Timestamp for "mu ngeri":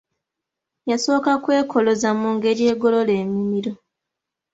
2.19-2.63